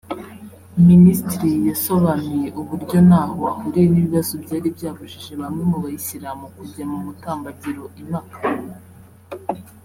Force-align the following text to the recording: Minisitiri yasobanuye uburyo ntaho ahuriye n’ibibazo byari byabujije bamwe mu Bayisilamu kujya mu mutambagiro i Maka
Minisitiri 0.89 1.49
yasobanuye 1.69 2.47
uburyo 2.61 2.97
ntaho 3.07 3.39
ahuriye 3.51 3.87
n’ibibazo 3.89 4.33
byari 4.43 4.67
byabujije 4.77 5.31
bamwe 5.41 5.63
mu 5.69 5.77
Bayisilamu 5.83 6.45
kujya 6.55 6.83
mu 6.91 6.97
mutambagiro 7.05 7.83
i 8.01 8.03
Maka 8.11 8.39